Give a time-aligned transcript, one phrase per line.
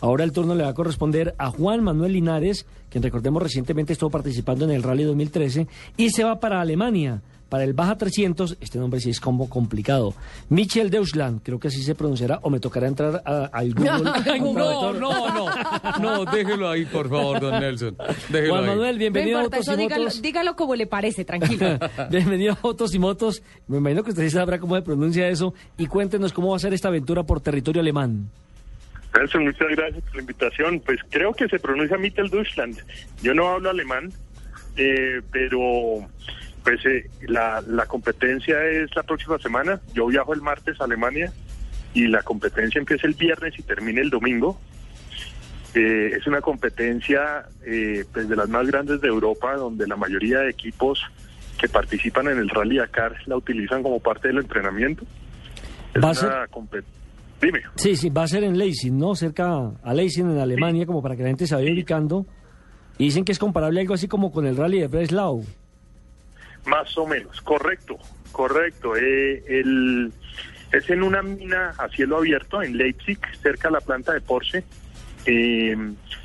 [0.00, 4.10] Ahora el turno le va a corresponder a Juan Manuel Linares, quien recordemos recientemente estuvo
[4.10, 5.66] participando en el Rally 2013
[5.96, 7.20] y se va para Alemania.
[7.48, 10.12] Para el Baja 300, este nombre sí es como complicado.
[10.50, 14.02] Michel Deutschland, creo que así se pronunciará, o me tocará entrar a- al Google.
[14.52, 17.96] No, no, no, no, déjelo ahí, por favor, don Nelson.
[18.28, 18.68] Déjelo Juan ahí.
[18.70, 20.22] Manuel, No bienvenido a Autos y dígalo, Motos.
[20.22, 21.78] dígalo como le parece, tranquilo.
[22.10, 23.42] Bienvenido a Autos y Motos.
[23.66, 25.54] Me imagino que usted sí sabrá cómo se pronuncia eso.
[25.78, 28.28] Y cuéntenos cómo va a ser esta aventura por territorio alemán.
[29.14, 30.80] Nelson, muchas gracias por la invitación.
[30.80, 32.78] Pues creo que se pronuncia Mitteldeutschland.
[33.22, 34.12] Yo no hablo alemán,
[34.76, 36.06] eh, pero
[36.62, 39.80] pues eh, la, la competencia es la próxima semana.
[39.94, 41.32] Yo viajo el martes a Alemania
[41.94, 44.60] y la competencia empieza el viernes y termina el domingo.
[45.74, 50.40] Eh, es una competencia eh, pues de las más grandes de Europa, donde la mayoría
[50.40, 51.02] de equipos
[51.58, 55.04] que participan en el Rally Dakar la utilizan como parte del entrenamiento.
[55.94, 56.84] Es una compet-
[57.40, 57.62] Dime.
[57.76, 59.14] Sí, sí, va a ser en Leipzig, ¿no?
[59.14, 62.26] Cerca a Leipzig, en Alemania, como para que la gente se vaya ubicando.
[62.98, 65.44] Y dicen que es comparable algo así como con el rally de Breslau.
[66.66, 67.96] Más o menos, correcto,
[68.32, 68.96] correcto.
[68.96, 70.12] Eh, el,
[70.72, 74.64] es en una mina a cielo abierto en Leipzig, cerca de la planta de Porsche,
[75.26, 75.76] eh,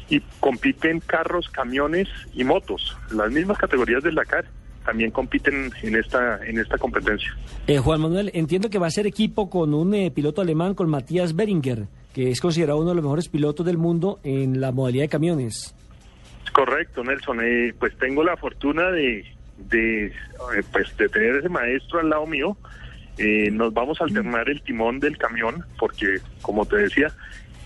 [0.10, 2.98] y compiten carros, camiones y motos.
[3.12, 4.46] Las mismas categorías del Dakar
[4.86, 7.36] también compiten en esta en esta competencia.
[7.68, 10.90] Eh, Juan Manuel, entiendo que va a ser equipo con un eh, piloto alemán, con
[10.90, 15.04] Matías Beringer, que es considerado uno de los mejores pilotos del mundo en la modalidad
[15.04, 15.76] de camiones.
[16.54, 17.40] Correcto, Nelson.
[17.42, 19.26] Eh, pues tengo la fortuna de,
[19.58, 20.12] de, eh,
[20.72, 22.56] pues de tener ese maestro al lado mío.
[23.18, 27.12] Eh, nos vamos a alternar el timón del camión porque, como te decía,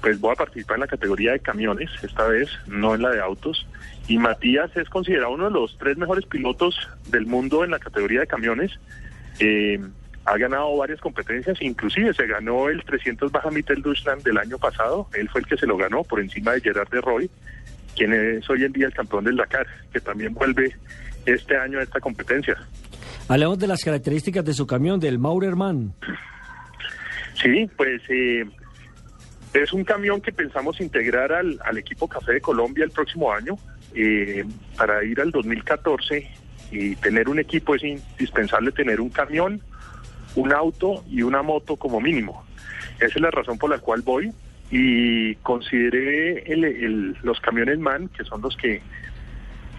[0.02, 3.22] pues voy a participar en la categoría de camiones esta vez, no en la de
[3.22, 3.68] autos.
[4.08, 6.76] Y Matías es considerado uno de los tres mejores pilotos
[7.10, 8.72] del mundo en la categoría de camiones.
[9.40, 9.80] Eh,
[10.26, 15.08] ha ganado varias competencias, inclusive se ganó el 300 Baja Mitteldeutschland del año pasado.
[15.14, 17.30] Él fue el que se lo ganó por encima de Gerard de Roy
[17.98, 20.76] quien es hoy en día el campeón del Dakar, que también vuelve
[21.26, 22.56] este año a esta competencia.
[23.28, 25.94] Hablemos de las características de su camión, del Maurerman.
[27.42, 28.46] Sí, pues eh,
[29.64, 33.56] es un camión que pensamos integrar al, equipo Café de Colombia el próximo año.
[33.96, 34.44] eh,
[34.78, 36.30] para ir al 2014
[36.72, 39.62] y tener un equipo es indispensable tener un camión,
[40.36, 42.44] un auto y una moto como mínimo.
[43.00, 44.32] Esa es la razón por la cual voy
[44.70, 48.82] y consideré el- los camiones MAN, que son los que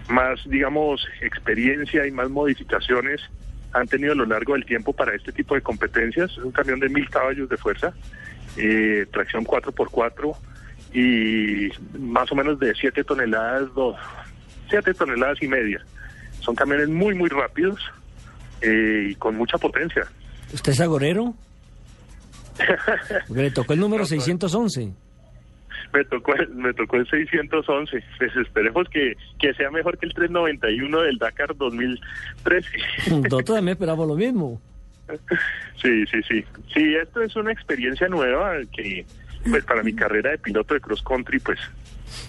[0.09, 3.21] más, digamos, experiencia y más modificaciones
[3.75, 6.31] han tenido a lo largo del tiempo para este tipo de competencias.
[6.33, 7.93] Es un camión de mil caballos de fuerza,
[8.59, 10.37] eh, tracción 4x4
[10.95, 13.69] y más o menos de 7 toneladas,
[14.71, 15.85] 7 toneladas y media.
[16.41, 17.81] Son camiones muy, muy rápidos
[18.63, 20.07] eh, y con mucha potencia.
[20.53, 21.35] ¿Usted es agorero?
[23.29, 24.93] Porque le tocó el número 611.
[25.93, 28.03] Me tocó, el- me tocó el 611.
[28.19, 32.69] Pues esperemos que, que sea mejor que el 391 del Dakar 2013.
[33.11, 34.61] Nosotros también esperamos lo mismo.
[35.83, 36.45] Sí, sí, sí.
[36.73, 39.07] Sí, esto es una experiencia nueva que,
[39.49, 41.59] pues, para mi carrera de piloto de cross country, pues,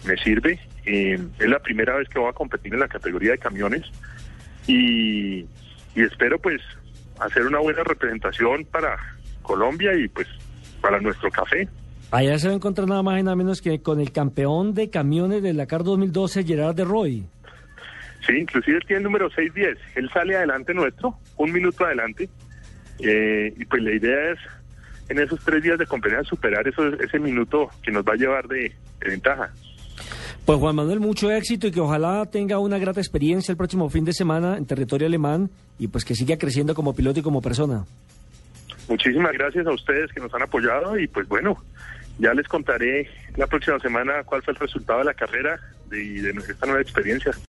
[0.05, 0.59] me sirve.
[0.85, 3.83] Eh, es la primera vez que voy a competir en la categoría de camiones
[4.67, 5.39] y,
[5.95, 6.61] y espero, pues,
[7.19, 8.97] hacer una buena representación para
[9.41, 10.27] Colombia y, pues,
[10.81, 11.67] para nuestro café.
[12.11, 14.89] Allá se va a encontrar nada más y nada menos que con el campeón de
[14.89, 17.25] camiones del Dakar 2012, Gerard de Roy.
[18.25, 19.77] Sí, inclusive tiene el número 610.
[19.95, 22.29] Él sale adelante nuestro, un minuto adelante.
[22.99, 24.39] Eh, y pues la idea es,
[25.09, 28.47] en esos tres días de competencia, superar eso, ese minuto que nos va a llevar
[28.47, 29.49] de, de ventaja.
[30.45, 34.05] Pues Juan Manuel, mucho éxito y que ojalá tenga una grata experiencia el próximo fin
[34.05, 37.85] de semana en territorio alemán y pues que siga creciendo como piloto y como persona.
[38.87, 41.57] Muchísimas gracias a ustedes que nos han apoyado y pues bueno,
[42.17, 43.07] ya les contaré
[43.37, 45.59] la próxima semana cuál fue el resultado de la carrera
[45.89, 47.31] de- y de esta nueva experiencia.